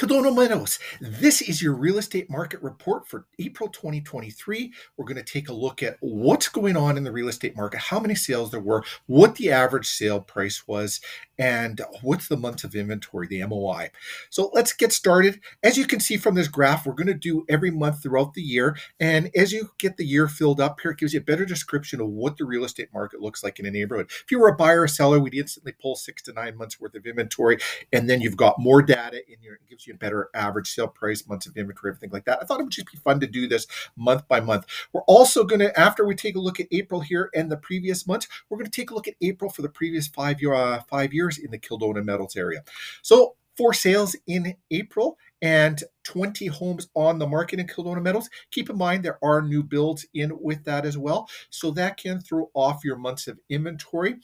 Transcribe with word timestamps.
Kildonan 0.00 0.34
Meadows. 0.34 0.78
This 0.98 1.42
is 1.42 1.60
your 1.60 1.74
real 1.74 1.98
estate 1.98 2.30
market 2.30 2.62
report 2.62 3.06
for 3.06 3.26
April 3.38 3.68
2023. 3.68 4.72
We're 4.96 5.04
going 5.04 5.22
to 5.22 5.22
take 5.22 5.50
a 5.50 5.52
look 5.52 5.82
at 5.82 5.98
what's 6.00 6.48
going 6.48 6.74
on 6.74 6.96
in 6.96 7.04
the 7.04 7.12
real 7.12 7.28
estate 7.28 7.54
market, 7.54 7.80
how 7.80 8.00
many 8.00 8.14
sales 8.14 8.50
there 8.50 8.60
were, 8.60 8.82
what 9.08 9.34
the 9.34 9.52
average 9.52 9.86
sale 9.86 10.18
price 10.18 10.66
was, 10.66 11.02
and 11.40 11.80
what's 12.02 12.28
the 12.28 12.36
months 12.36 12.64
of 12.64 12.74
inventory, 12.74 13.26
the 13.26 13.42
MOI. 13.46 13.90
So 14.28 14.50
let's 14.52 14.74
get 14.74 14.92
started. 14.92 15.40
As 15.62 15.78
you 15.78 15.86
can 15.86 15.98
see 15.98 16.18
from 16.18 16.34
this 16.34 16.48
graph, 16.48 16.84
we're 16.84 16.92
going 16.92 17.06
to 17.06 17.14
do 17.14 17.46
every 17.48 17.70
month 17.70 18.02
throughout 18.02 18.34
the 18.34 18.42
year. 18.42 18.76
And 19.00 19.30
as 19.34 19.50
you 19.50 19.70
get 19.78 19.96
the 19.96 20.04
year 20.04 20.28
filled 20.28 20.60
up 20.60 20.80
here, 20.82 20.90
it 20.90 20.98
gives 20.98 21.14
you 21.14 21.20
a 21.20 21.24
better 21.24 21.46
description 21.46 21.98
of 22.02 22.08
what 22.08 22.36
the 22.36 22.44
real 22.44 22.62
estate 22.62 22.90
market 22.92 23.22
looks 23.22 23.42
like 23.42 23.58
in 23.58 23.64
a 23.64 23.70
neighborhood. 23.70 24.10
If 24.10 24.30
you 24.30 24.38
were 24.38 24.48
a 24.48 24.56
buyer 24.56 24.82
or 24.82 24.88
seller, 24.88 25.18
we'd 25.18 25.32
instantly 25.32 25.72
pull 25.72 25.96
six 25.96 26.20
to 26.24 26.34
nine 26.34 26.58
months 26.58 26.78
worth 26.78 26.94
of 26.94 27.06
inventory, 27.06 27.56
and 27.90 28.08
then 28.08 28.20
you've 28.20 28.36
got 28.36 28.58
more 28.58 28.82
data 28.82 29.22
in 29.26 29.42
your, 29.42 29.54
it 29.54 29.70
gives 29.70 29.86
you 29.86 29.94
a 29.94 29.96
better 29.96 30.28
average 30.34 30.70
sale 30.70 30.88
price, 30.88 31.26
months 31.26 31.46
of 31.46 31.56
inventory, 31.56 31.92
everything 31.92 32.10
like 32.10 32.26
that. 32.26 32.40
I 32.42 32.44
thought 32.44 32.60
it 32.60 32.64
would 32.64 32.72
just 32.72 32.92
be 32.92 32.98
fun 32.98 33.18
to 33.20 33.26
do 33.26 33.48
this 33.48 33.66
month 33.96 34.28
by 34.28 34.40
month. 34.40 34.66
We're 34.92 35.00
also 35.02 35.44
going 35.44 35.60
to, 35.60 35.80
after 35.80 36.04
we 36.04 36.14
take 36.14 36.36
a 36.36 36.40
look 36.40 36.60
at 36.60 36.66
April 36.70 37.00
here 37.00 37.30
and 37.34 37.50
the 37.50 37.56
previous 37.56 38.06
months, 38.06 38.28
we're 38.50 38.58
going 38.58 38.70
to 38.70 38.80
take 38.80 38.90
a 38.90 38.94
look 38.94 39.08
at 39.08 39.14
April 39.22 39.50
for 39.50 39.62
the 39.62 39.70
previous 39.70 40.06
five 40.06 40.42
year 40.42 40.52
uh, 40.52 40.82
five 40.82 41.14
years 41.14 41.29
in 41.38 41.50
the 41.50 41.58
Kildonan 41.58 42.04
Meadows 42.04 42.36
area. 42.36 42.62
So 43.02 43.36
for 43.56 43.74
sales 43.74 44.16
in 44.26 44.54
April 44.70 45.18
and 45.42 45.82
20 46.04 46.46
homes 46.46 46.88
on 46.94 47.18
the 47.18 47.26
market 47.26 47.60
in 47.60 47.66
Kildonan 47.66 48.02
Meadows. 48.02 48.28
Keep 48.50 48.70
in 48.70 48.78
mind 48.78 49.04
there 49.04 49.18
are 49.22 49.42
new 49.42 49.62
builds 49.62 50.06
in 50.14 50.32
with 50.40 50.64
that 50.64 50.86
as 50.86 50.96
well. 50.96 51.28
So 51.50 51.70
that 51.72 51.96
can 51.96 52.20
throw 52.20 52.50
off 52.54 52.84
your 52.84 52.96
months 52.96 53.26
of 53.26 53.38
inventory. 53.48 54.16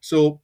So 0.00 0.40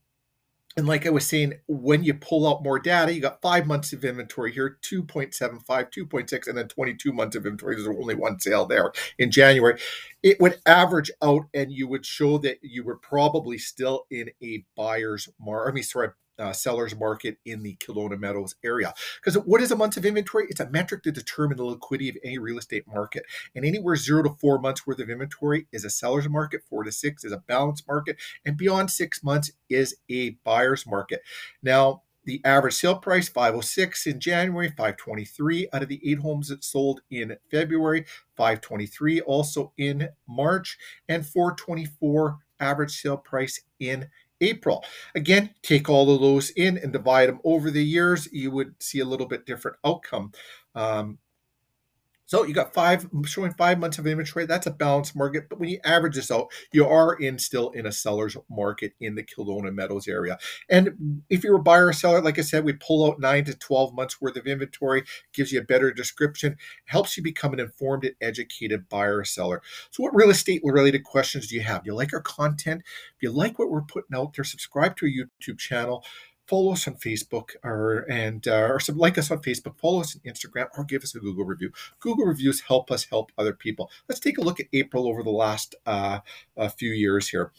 and 0.77 0.89
like 0.89 1.07
I 1.07 1.11
was 1.11 1.27
saying, 1.27 1.55
when 1.69 2.03
you 2.03 2.15
pull 2.15 2.49
out 2.49 2.65
more 2.65 2.81
data, 2.81 3.15
you 3.15 3.21
got 3.21 3.41
five 3.41 3.67
months 3.67 3.93
of 3.93 4.05
inventory 4.05 4.51
here 4.53 4.79
2.75, 4.83 5.65
2.6, 5.67 6.49
and 6.49 6.59
then 6.59 6.67
22 6.67 7.13
months 7.13 7.37
of 7.37 7.47
inventory. 7.47 7.77
There's 7.77 7.87
only 7.87 8.17
one 8.17 8.41
sale 8.41 8.67
there 8.67 8.93
in 9.17 9.31
January. 9.31 9.81
It 10.25 10.41
would 10.41 10.59
average 10.67 11.13
out, 11.23 11.45
and 11.55 11.71
you 11.71 11.87
would 11.87 12.05
show 12.05 12.39
that 12.39 12.59
you 12.63 12.83
were 12.83 12.97
probably 12.97 13.57
still 13.57 14.07
in 14.11 14.31
a 14.43 14.65
buyer's 14.77 15.29
market. 15.39 15.71
I 15.71 15.73
mean, 15.75 15.85
sorry, 15.85 16.09
uh, 16.39 16.53
seller's 16.53 16.97
market 16.97 17.39
in 17.45 17.63
the 17.63 17.77
Kildonan 17.77 18.21
Meadows 18.21 18.55
area. 18.65 18.93
Because 19.21 19.35
what 19.45 19.61
is 19.61 19.71
a 19.71 19.77
month 19.77 19.97
of 19.97 20.05
inventory? 20.05 20.47
It's 20.49 20.61
a 20.61 20.71
metric 20.71 21.03
to 21.05 21.13
determine 21.13 21.57
the 21.57 21.65
liquidity 21.65 22.11
of 22.11 22.17
any 22.25 22.39
real 22.39 22.59
estate 22.59 22.87
market. 22.87 23.25
And 23.55 23.65
anywhere 23.65 23.97
zero 23.97 24.23
to 24.23 24.31
four 24.31 24.59
months 24.59 24.87
worth 24.87 24.99
of 24.99 25.11
inventory 25.11 25.67
is 25.73 25.85
a 25.85 25.91
seller's 25.91 26.29
market, 26.29 26.63
four 26.69 26.85
to 26.85 26.93
six 26.93 27.25
is 27.25 27.33
a 27.33 27.39
balanced 27.39 27.87
market, 27.87 28.17
and 28.45 28.57
beyond 28.57 28.91
six 28.91 29.23
months 29.23 29.53
is 29.69 29.97
a 30.11 30.31
buyer's 30.45 30.87
market. 30.87 31.23
Now, 31.63 32.03
the 32.25 32.41
average 32.45 32.75
sale 32.75 32.97
price 32.97 33.29
506 33.29 34.07
in 34.07 34.19
January, 34.19 34.69
523 34.69 35.69
out 35.73 35.83
of 35.83 35.89
the 35.89 36.01
eight 36.05 36.21
homes 36.21 36.49
that 36.49 36.65
sold 36.65 37.03
in 37.11 37.37
February, 37.51 38.07
523 38.37 39.21
also 39.21 39.73
in 39.77 40.09
March, 40.27 40.79
and 41.09 41.27
424 41.27 42.39
average 42.61 43.01
sale 43.01 43.17
price 43.17 43.61
in 43.79 44.09
April. 44.41 44.85
Again, 45.15 45.51
take 45.63 45.89
all 45.89 46.11
of 46.11 46.21
those 46.21 46.51
in 46.51 46.79
and 46.79 46.93
divide 46.93 47.29
them 47.29 47.41
over 47.45 47.71
the 47.71 47.85
years, 47.85 48.29
you 48.33 48.51
would 48.51 48.75
see 48.83 49.01
a 49.01 49.05
little 49.05 49.27
bit 49.27 49.47
different 49.47 49.77
outcome. 49.85 50.33
Um, 50.75 51.19
so 52.27 52.45
you 52.45 52.55
got 52.55 52.73
five 52.73 53.09
showing 53.27 53.53
five 53.53 53.79
months 53.79 53.99
of 53.99 54.07
inventory. 54.07 54.47
That's 54.47 54.67
a 54.67 54.71
balanced 54.71 55.15
market, 55.17 55.49
but 55.49 55.59
when 55.61 55.69
you 55.69 55.79
average 55.85 56.15
this 56.15 56.31
out, 56.31 56.49
you 56.73 56.87
are 56.87 57.15
in 57.15 57.39
still 57.39 57.71
in 57.71 57.87
a 57.87 57.93
seller's 57.93 58.37
market 58.51 58.95
in 59.01 59.15
the 59.15 59.23
Kildonan 59.23 59.75
Meadows 59.75 60.09
area. 60.09 60.39
And 60.69 61.23
if 61.29 61.45
you're 61.45 61.57
a 61.57 61.63
buyer 61.63 61.89
or 61.89 61.93
seller, 61.93 62.23
like 62.23 62.39
I 62.39 62.43
said, 62.43 62.65
we 62.65 62.73
pull 62.73 63.11
out 63.11 63.21
nine 63.21 63.45
to 63.45 63.55
twelve 63.55 63.95
months 63.95 64.21
worth 64.21 64.37
of 64.37 64.47
inventory, 64.47 65.05
gives 65.33 65.53
you 65.53 65.61
a 65.61 65.65
better 65.65 65.93
description, 65.93 66.57
helps 66.87 67.17
you 67.17 67.23
become 67.23 67.53
an 67.53 67.61
informed 67.61 68.05
and 68.05 68.15
educated 68.21 68.89
buyer 68.89 69.19
or 69.19 69.25
seller. 69.25 69.63
So, 69.91 70.03
what 70.03 70.15
real 70.15 70.31
estate 70.31 70.63
related 70.65 71.05
questions 71.05 71.49
do 71.49 71.57
you 71.57 71.63
have? 71.63 71.85
Do 71.85 71.91
you 71.91 71.95
like 71.95 72.13
our 72.13 72.21
content? 72.21 72.83
If 73.17 73.23
you 73.23 73.31
like 73.31 73.59
what 73.59 73.71
we're 73.71 73.83
putting 73.83 74.17
out 74.17 74.35
there, 74.35 74.45
subscribe 74.45 74.97
to 74.97 75.07
our 75.07 75.11
YouTube 75.11 75.59
channel 75.59 76.05
follow 76.47 76.73
us 76.73 76.87
on 76.87 76.95
Facebook 76.95 77.51
or 77.63 78.07
and 78.11 78.47
uh, 78.47 78.69
or 78.71 78.81
some, 78.81 78.99
like 78.99 79.19
us 79.19 79.31
on 79.31 79.39
Facebook, 79.39 79.79
follow 79.79 80.01
us 80.01 80.17
on 80.17 80.33
Instagram, 80.33 80.67
or 80.77 80.85
give 80.85 81.03
us 81.03 81.15
a 81.15 81.21
Google 81.21 81.45
review. 81.45 81.73
Google 82.01 82.27
reviews 82.27 82.61
help 82.61 82.91
us 82.91 83.05
help 83.05 83.33
other 83.39 83.53
people. 83.53 83.91
Let's 84.09 84.21
take 84.21 84.39
a 84.39 84.43
look 84.43 84.61
at 84.61 84.67
April 84.73 85.09
over 85.09 85.23
the 85.23 85.31
last 85.31 85.75
uh, 85.87 86.21
few 86.77 86.91
years 86.91 87.29
here. 87.29 87.53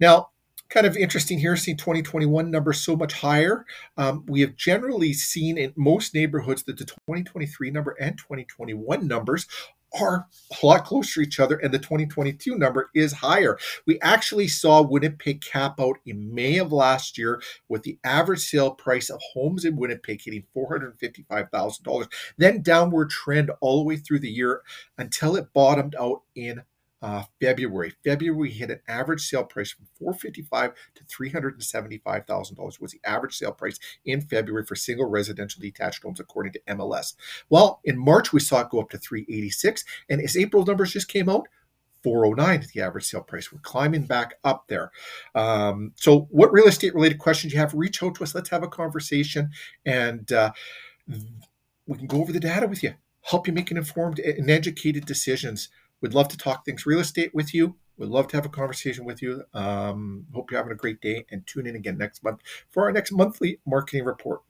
Now, 0.00 0.30
kind 0.68 0.86
of 0.86 0.96
interesting 0.96 1.38
here, 1.38 1.56
seeing 1.56 1.76
2021 1.76 2.50
numbers 2.50 2.80
so 2.80 2.96
much 2.96 3.12
higher. 3.12 3.64
Um, 3.96 4.24
we 4.26 4.40
have 4.40 4.56
generally 4.56 5.12
seen 5.12 5.56
in 5.56 5.72
most 5.76 6.14
neighborhoods 6.14 6.64
that 6.64 6.78
the 6.78 6.84
2023 6.84 7.70
number 7.70 7.96
and 8.00 8.18
2021 8.18 9.06
numbers 9.06 9.46
are 10.00 10.26
a 10.62 10.66
lot 10.66 10.84
closer 10.84 11.20
to 11.20 11.26
each 11.26 11.40
other, 11.40 11.56
and 11.56 11.72
the 11.72 11.78
2022 11.78 12.56
number 12.56 12.90
is 12.94 13.12
higher. 13.12 13.58
We 13.86 14.00
actually 14.00 14.48
saw 14.48 14.82
Winnipeg 14.82 15.42
cap 15.42 15.80
out 15.80 15.98
in 16.06 16.34
May 16.34 16.58
of 16.58 16.72
last 16.72 17.16
year 17.16 17.40
with 17.68 17.82
the 17.82 17.98
average 18.04 18.40
sale 18.40 18.72
price 18.72 19.10
of 19.10 19.20
homes 19.32 19.64
in 19.64 19.76
Winnipeg 19.76 20.22
hitting 20.22 20.44
$455,000, 20.56 22.08
then 22.38 22.62
downward 22.62 23.10
trend 23.10 23.50
all 23.60 23.78
the 23.78 23.84
way 23.84 23.96
through 23.96 24.20
the 24.20 24.30
year 24.30 24.62
until 24.98 25.36
it 25.36 25.52
bottomed 25.52 25.94
out 25.98 26.22
in 26.34 26.62
uh, 27.04 27.22
February. 27.38 27.92
February 28.02 28.50
hit 28.50 28.70
an 28.70 28.80
average 28.88 29.20
sale 29.20 29.44
price 29.44 29.70
from 29.70 29.86
455 29.98 30.72
to 30.94 31.04
$375,000 31.04 32.80
was 32.80 32.92
the 32.92 33.00
average 33.04 33.36
sale 33.36 33.52
price 33.52 33.78
in 34.06 34.22
February 34.22 34.64
for 34.64 34.74
single 34.74 35.04
residential 35.04 35.60
detached 35.60 36.02
homes 36.02 36.18
according 36.18 36.54
to 36.54 36.60
MLS. 36.70 37.12
Well, 37.50 37.80
in 37.84 37.98
March 37.98 38.32
we 38.32 38.40
saw 38.40 38.62
it 38.62 38.70
go 38.70 38.80
up 38.80 38.88
to 38.88 38.96
386 38.96 39.84
and 40.08 40.22
as 40.22 40.34
April 40.34 40.64
numbers 40.64 40.94
just 40.94 41.08
came 41.08 41.28
out, 41.28 41.46
409 42.04 42.60
is 42.60 42.72
the 42.72 42.80
average 42.80 43.04
sale 43.04 43.20
price. 43.20 43.52
We're 43.52 43.58
climbing 43.60 44.04
back 44.04 44.36
up 44.42 44.64
there. 44.68 44.90
Um, 45.34 45.92
so, 45.96 46.26
what 46.30 46.52
real 46.52 46.66
estate 46.66 46.94
related 46.94 47.18
questions 47.18 47.52
you 47.52 47.58
have, 47.58 47.74
reach 47.74 48.02
out 48.02 48.14
to 48.14 48.24
us. 48.24 48.34
Let's 48.34 48.48
have 48.48 48.62
a 48.62 48.68
conversation 48.68 49.50
and 49.84 50.32
uh, 50.32 50.52
we 51.86 51.98
can 51.98 52.06
go 52.06 52.22
over 52.22 52.32
the 52.32 52.40
data 52.40 52.66
with 52.66 52.82
you, 52.82 52.94
help 53.20 53.46
you 53.46 53.52
make 53.52 53.70
an 53.70 53.76
informed 53.76 54.18
and 54.20 54.50
educated 54.50 55.04
decisions 55.04 55.68
We'd 56.04 56.12
love 56.12 56.28
to 56.28 56.36
talk 56.36 56.66
things 56.66 56.84
real 56.84 57.00
estate 57.00 57.34
with 57.34 57.54
you. 57.54 57.76
We'd 57.96 58.10
love 58.10 58.28
to 58.28 58.36
have 58.36 58.44
a 58.44 58.50
conversation 58.50 59.06
with 59.06 59.22
you. 59.22 59.42
Um, 59.54 60.26
hope 60.34 60.50
you're 60.50 60.60
having 60.60 60.70
a 60.70 60.76
great 60.76 61.00
day 61.00 61.24
and 61.30 61.46
tune 61.46 61.66
in 61.66 61.76
again 61.76 61.96
next 61.96 62.22
month 62.22 62.42
for 62.68 62.82
our 62.82 62.92
next 62.92 63.10
monthly 63.10 63.60
marketing 63.64 64.04
report. 64.04 64.42